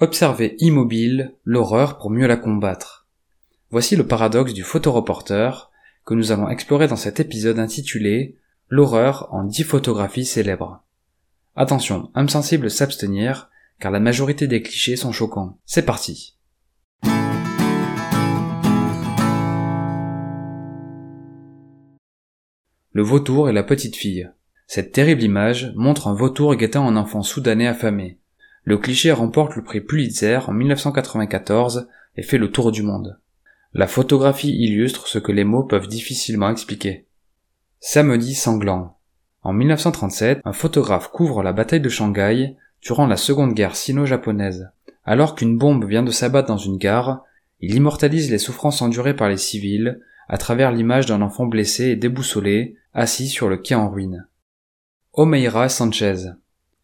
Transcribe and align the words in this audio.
Observer 0.00 0.56
immobile 0.58 1.36
l'horreur 1.44 1.98
pour 1.98 2.10
mieux 2.10 2.26
la 2.26 2.36
combattre. 2.36 3.06
Voici 3.70 3.94
le 3.94 4.04
paradoxe 4.04 4.52
du 4.52 4.64
photoreporter 4.64 5.70
que 6.04 6.14
nous 6.14 6.32
allons 6.32 6.48
explorer 6.48 6.88
dans 6.88 6.96
cet 6.96 7.20
épisode 7.20 7.60
intitulé 7.60 8.36
L'horreur 8.68 9.28
en 9.30 9.44
dix 9.44 9.62
photographies 9.62 10.24
célèbres. 10.24 10.82
Attention, 11.54 12.10
âme 12.14 12.28
sensible 12.28 12.72
s'abstenir, 12.72 13.50
car 13.78 13.92
la 13.92 14.00
majorité 14.00 14.48
des 14.48 14.62
clichés 14.62 14.96
sont 14.96 15.12
choquants. 15.12 15.58
C'est 15.64 15.84
parti. 15.84 16.38
Le 22.90 23.02
vautour 23.02 23.48
et 23.48 23.52
la 23.52 23.62
petite 23.62 23.94
fille. 23.94 24.28
Cette 24.66 24.90
terrible 24.90 25.22
image 25.22 25.72
montre 25.76 26.08
un 26.08 26.14
vautour 26.14 26.56
guettant 26.56 26.88
un 26.88 26.96
enfant 26.96 27.22
soudanais 27.22 27.68
affamé. 27.68 28.18
Le 28.64 28.78
cliché 28.78 29.12
remporte 29.12 29.56
le 29.56 29.62
prix 29.62 29.80
Pulitzer 29.80 30.40
en 30.48 30.52
1994 30.52 31.88
et 32.16 32.22
fait 32.22 32.38
le 32.38 32.50
tour 32.50 32.72
du 32.72 32.82
monde. 32.82 33.18
La 33.74 33.86
photographie 33.86 34.56
illustre 34.56 35.06
ce 35.06 35.18
que 35.18 35.32
les 35.32 35.44
mots 35.44 35.64
peuvent 35.64 35.88
difficilement 35.88 36.50
expliquer. 36.50 37.06
Samedi 37.80 38.34
sanglant. 38.34 38.96
En 39.42 39.52
1937, 39.52 40.40
un 40.44 40.52
photographe 40.54 41.08
couvre 41.08 41.42
la 41.42 41.52
bataille 41.52 41.80
de 41.82 41.88
Shanghai 41.90 42.56
durant 42.80 43.06
la 43.06 43.18
seconde 43.18 43.52
guerre 43.52 43.76
sino-japonaise. 43.76 44.70
Alors 45.04 45.34
qu'une 45.34 45.58
bombe 45.58 45.84
vient 45.84 46.02
de 46.02 46.10
s'abattre 46.10 46.48
dans 46.48 46.56
une 46.56 46.78
gare, 46.78 47.22
il 47.60 47.74
immortalise 47.74 48.30
les 48.30 48.38
souffrances 48.38 48.80
endurées 48.80 49.14
par 49.14 49.28
les 49.28 49.36
civils 49.36 50.00
à 50.28 50.38
travers 50.38 50.72
l'image 50.72 51.06
d'un 51.06 51.20
enfant 51.20 51.44
blessé 51.44 51.84
et 51.88 51.96
déboussolé, 51.96 52.76
assis 52.94 53.28
sur 53.28 53.48
le 53.48 53.58
quai 53.58 53.74
en 53.74 53.90
ruine. 53.90 54.26
Omeira 55.12 55.68
Sanchez. 55.68 56.30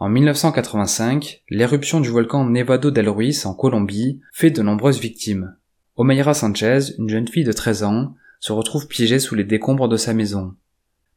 En 0.00 0.08
1985, 0.08 1.44
l'éruption 1.50 2.00
du 2.00 2.08
volcan 2.08 2.44
Nevado 2.44 2.90
del 2.90 3.08
Ruiz 3.08 3.46
en 3.46 3.54
Colombie 3.54 4.20
fait 4.32 4.50
de 4.50 4.60
nombreuses 4.60 4.98
victimes. 4.98 5.54
Omeira 5.94 6.34
Sanchez, 6.34 6.96
une 6.98 7.08
jeune 7.08 7.28
fille 7.28 7.44
de 7.44 7.52
13 7.52 7.84
ans, 7.84 8.14
se 8.40 8.52
retrouve 8.52 8.88
piégée 8.88 9.20
sous 9.20 9.36
les 9.36 9.44
décombres 9.44 9.88
de 9.88 9.96
sa 9.96 10.12
maison. 10.12 10.56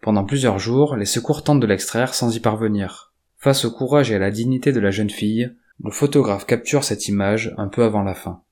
Pendant 0.02 0.26
plusieurs 0.26 0.60
jours, 0.60 0.96
les 0.96 1.06
secours 1.06 1.44
tentent 1.44 1.60
de 1.60 1.66
l'extraire 1.66 2.14
sans 2.14 2.36
y 2.36 2.40
parvenir. 2.40 3.14
Face 3.38 3.66
au 3.66 3.72
courage 3.72 4.12
et 4.12 4.16
à 4.16 4.20
la 4.20 4.30
dignité 4.30 4.72
de 4.72 4.80
la 4.80 4.92
jeune 4.92 5.10
fille, 5.10 5.52
le 5.84 5.92
photographe 5.92 6.46
capture 6.46 6.84
cette 6.84 7.08
image 7.08 7.56
un 7.58 7.70
peu 7.70 7.84
avant 7.84 8.04
la 8.04 8.14
fin. 8.14 8.44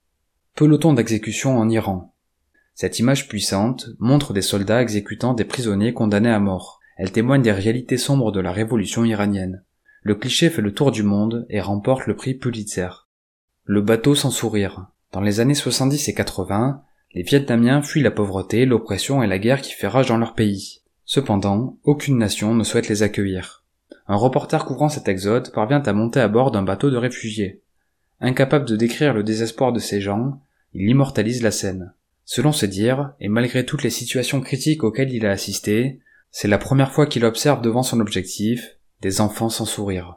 Peloton 0.55 0.93
d'exécution 0.93 1.59
en 1.59 1.69
Iran. 1.69 2.15
Cette 2.73 2.97
image 2.97 3.27
puissante 3.27 3.89
montre 3.99 4.33
des 4.33 4.41
soldats 4.41 4.81
exécutant 4.81 5.35
des 5.35 5.45
prisonniers 5.45 5.93
condamnés 5.93 6.31
à 6.31 6.39
mort. 6.39 6.79
Elle 6.97 7.11
témoigne 7.11 7.43
des 7.43 7.51
réalités 7.51 7.97
sombres 7.97 8.31
de 8.31 8.39
la 8.39 8.51
révolution 8.51 9.05
iranienne. 9.05 9.63
Le 10.05 10.13
cliché 10.13 10.51
fait 10.51 10.61
le 10.61 10.71
tour 10.71 10.91
du 10.91 11.01
monde 11.01 11.47
et 11.49 11.59
remporte 11.59 12.05
le 12.05 12.15
prix 12.15 12.35
Pulitzer. 12.35 13.07
Le 13.63 13.81
bateau 13.81 14.13
sans 14.13 14.29
sourire. 14.29 14.85
Dans 15.11 15.19
les 15.19 15.39
années 15.39 15.55
70 15.55 16.07
et 16.07 16.13
80, 16.13 16.83
les 17.15 17.23
Vietnamiens 17.23 17.81
fuient 17.81 18.03
la 18.03 18.11
pauvreté, 18.11 18.67
l'oppression 18.67 19.23
et 19.23 19.27
la 19.27 19.39
guerre 19.39 19.61
qui 19.61 19.73
fait 19.73 19.87
rage 19.87 20.09
dans 20.09 20.19
leur 20.19 20.35
pays. 20.35 20.83
Cependant, 21.05 21.79
aucune 21.83 22.19
nation 22.19 22.53
ne 22.53 22.63
souhaite 22.63 22.87
les 22.87 23.01
accueillir. 23.01 23.63
Un 24.07 24.15
reporter 24.15 24.65
couvrant 24.65 24.89
cet 24.89 25.07
exode 25.07 25.51
parvient 25.51 25.81
à 25.81 25.93
monter 25.93 26.19
à 26.19 26.27
bord 26.27 26.51
d'un 26.51 26.61
bateau 26.61 26.91
de 26.91 26.97
réfugiés. 26.97 27.63
Incapable 28.21 28.65
de 28.65 28.75
décrire 28.75 29.11
le 29.11 29.23
désespoir 29.23 29.73
de 29.73 29.79
ces 29.79 30.01
gens, 30.01 30.39
il 30.75 30.87
immortalise 30.87 31.41
la 31.41 31.49
scène. 31.49 31.95
Selon 32.25 32.51
ses 32.51 32.67
dires, 32.67 33.15
et 33.19 33.27
malgré 33.27 33.65
toutes 33.65 33.81
les 33.81 33.89
situations 33.89 34.41
critiques 34.41 34.83
auxquelles 34.83 35.11
il 35.11 35.25
a 35.25 35.31
assisté, 35.31 35.99
c'est 36.29 36.47
la 36.47 36.59
première 36.59 36.91
fois 36.91 37.07
qu'il 37.07 37.25
observe 37.25 37.63
devant 37.63 37.81
son 37.81 37.99
objectif 37.99 38.74
des 39.05 39.21
enfants 39.21 39.49
sans 39.49 39.65
sourire. 39.65 40.15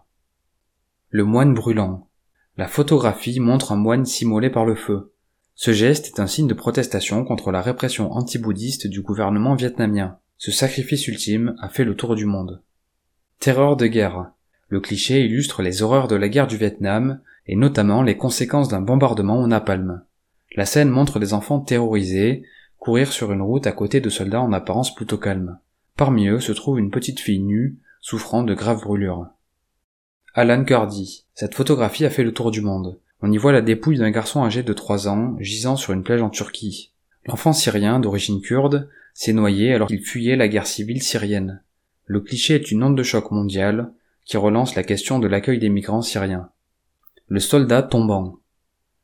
Le 1.11 1.23
moine 1.23 1.53
brûlant. 1.53 2.09
La 2.57 2.67
photographie 2.67 3.39
montre 3.39 3.73
un 3.73 3.77
moine 3.77 4.07
simmolé 4.07 4.49
par 4.49 4.65
le 4.65 4.75
feu. 4.75 5.13
Ce 5.55 5.75
geste 5.75 6.07
est 6.07 6.21
un 6.21 6.27
signe 6.27 6.47
de 6.47 6.55
protestation 6.55 7.23
contre 7.27 7.51
la 7.51 7.61
répression 7.61 8.11
anti-bouddhiste 8.11 8.87
du 8.87 9.03
gouvernement 9.03 9.57
vietnamien. 9.57 10.17
Ce 10.39 10.51
sacrifice 10.51 11.07
ultime 11.07 11.55
a 11.61 11.69
fait 11.69 11.85
le 11.85 11.97
tour 11.97 12.15
du 12.15 12.25
monde. 12.25 12.63
Terreur 13.41 13.77
de 13.77 13.87
guerre. 13.87 14.31
Le 14.69 14.81
cliché 14.81 15.23
illustre 15.23 15.61
les 15.61 15.83
horreurs 15.83 16.09
de 16.09 16.17
la 16.17 16.31
guerre 16.31 16.47
du 16.47 16.57
Vietnam 16.57 17.21
et 17.47 17.57
notamment 17.57 18.03
les 18.03 18.17
conséquences 18.17 18.69
d'un 18.69 18.81
bombardement 18.81 19.39
au 19.43 19.47
napalm. 19.47 20.03
La 20.57 20.65
scène 20.65 20.89
montre 20.89 21.19
des 21.19 21.35
enfants 21.35 21.61
terrorisés 21.61 22.43
courir 22.79 23.13
sur 23.13 23.33
une 23.33 23.43
route 23.43 23.67
à 23.67 23.73
côté 23.73 24.01
de 24.01 24.09
soldats 24.09 24.41
en 24.41 24.55
apparence 24.55 24.95
plutôt 24.95 25.19
calmes. 25.19 25.59
Parmi 25.95 26.29
eux 26.29 26.41
se 26.41 26.53
trouve 26.53 26.79
une 26.79 26.91
petite 26.91 27.21
fille 27.21 27.41
nue 27.41 27.77
souffrant 28.01 28.43
de 28.43 28.55
graves 28.55 28.83
brûlures. 28.83 29.29
Alan 30.35 30.65
Kurdi. 30.65 31.27
Cette 31.35 31.55
photographie 31.55 32.05
a 32.05 32.11
fait 32.11 32.23
le 32.23 32.33
tour 32.33 32.51
du 32.51 32.61
monde. 32.61 33.01
On 33.21 33.33
y 33.33 33.37
voit 33.37 33.53
la 33.53 33.63
dépouille 33.63 33.99
d'un 33.99 34.11
garçon 34.11 34.45
âgé 34.45 34.63
de 34.63 34.73
3 34.73 35.09
ans 35.09 35.37
gisant 35.41 35.77
sur 35.77 35.93
une 35.93 36.05
plage 36.05 36.23
en 36.23 36.31
Turquie. 36.31 36.93
L'enfant 37.27 37.53
syrien 37.53 37.99
d'origine 37.99 38.41
kurde 38.41 38.89
s'est 39.15 39.33
noyé 39.33 39.75
alors 39.75 39.89
qu'il 39.89 40.05
fuyait 40.05 40.37
la 40.37 40.49
guerre 40.49 40.67
civile 40.67 41.03
syrienne. 41.03 41.63
Le 42.05 42.21
cliché 42.21 42.55
est 42.55 42.71
une 42.71 42.85
onde 42.85 42.97
de 42.97 43.03
choc 43.03 43.31
mondiale 43.31 43.93
qui 44.25 44.37
relance 44.37 44.77
la 44.77 44.85
question 44.85 45.19
de 45.19 45.27
l'accueil 45.27 45.59
des 45.59 45.69
migrants 45.69 46.03
syriens. 46.03 46.51
Le 47.27 47.41
soldat 47.41 47.83
tombant. 47.83 48.39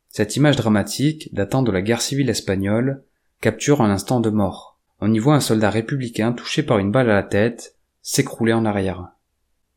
Cette 0.07 0.37
image 0.37 0.55
dramatique, 0.55 1.33
datant 1.33 1.61
de 1.61 1.71
la 1.71 1.81
guerre 1.81 2.01
civile 2.01 2.29
espagnole, 2.29 3.03
capture 3.41 3.81
un 3.81 3.89
instant 3.89 4.21
de 4.21 4.29
mort. 4.29 4.79
On 5.01 5.13
y 5.13 5.19
voit 5.19 5.35
un 5.35 5.41
soldat 5.41 5.69
républicain 5.69 6.31
touché 6.31 6.63
par 6.63 6.79
une 6.79 6.91
balle 6.91 7.09
à 7.09 7.15
la 7.15 7.23
tête, 7.23 7.74
s'écrouler 8.07 8.53
en 8.53 8.65
arrière. 8.65 9.07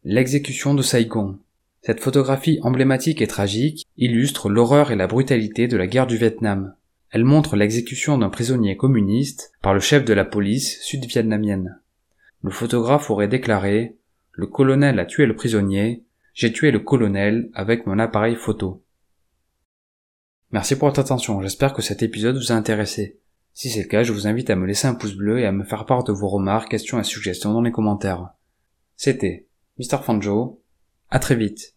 L'exécution 0.05 0.75
de 0.75 0.83
Saigon. 0.83 1.39
Cette 1.81 2.01
photographie 2.01 2.59
emblématique 2.63 3.23
et 3.23 3.27
tragique 3.27 3.87
illustre 3.97 4.51
l'horreur 4.51 4.91
et 4.91 4.97
la 4.97 5.07
brutalité 5.07 5.67
de 5.67 5.79
la 5.79 5.87
guerre 5.87 6.07
du 6.07 6.19
Vietnam. 6.19 6.75
Elle 7.11 7.25
montre 7.25 7.57
l'exécution 7.57 8.19
d'un 8.19 8.29
prisonnier 8.29 8.77
communiste 8.77 9.53
par 9.63 9.73
le 9.73 9.81
chef 9.81 10.05
de 10.05 10.13
la 10.13 10.27
police 10.27 10.79
sud-vietnamienne. 10.83 11.81
Le 12.43 12.51
photographe 12.51 13.09
aurait 13.09 13.29
déclaré 13.29 13.97
Le 14.33 14.47
colonel 14.47 14.99
a 14.99 15.07
tué 15.07 15.25
le 15.25 15.35
prisonnier, 15.35 16.05
j'ai 16.35 16.53
tué 16.53 16.71
le 16.71 16.81
colonel 16.81 17.49
avec 17.55 17.87
mon 17.87 17.99
appareil 17.99 18.35
photo. 18.35 18.85
Merci 20.53 20.77
pour 20.77 20.89
votre 20.89 21.01
attention, 21.01 21.41
j'espère 21.41 21.73
que 21.73 21.81
cet 21.81 22.03
épisode 22.03 22.37
vous 22.37 22.53
a 22.53 22.57
intéressé. 22.57 23.19
Si 23.59 23.71
c'est 23.71 23.83
le 23.83 23.89
cas, 23.89 24.05
je 24.05 24.13
vous 24.13 24.29
invite 24.29 24.51
à 24.51 24.55
me 24.55 24.67
laisser 24.67 24.87
un 24.87 24.95
pouce 24.95 25.17
bleu 25.17 25.41
et 25.41 25.45
à 25.45 25.51
me 25.51 25.65
faire 25.65 25.85
part 25.85 26.05
de 26.05 26.13
vos 26.13 26.29
remarques, 26.29 26.71
questions 26.71 27.01
et 27.01 27.03
suggestions 27.03 27.53
dans 27.53 27.61
les 27.61 27.73
commentaires. 27.73 28.29
C'était 28.95 29.49
Mr. 29.81 30.01
Fanjo, 30.01 30.63
à 31.11 31.19
très 31.19 31.35
vite. 31.35 31.75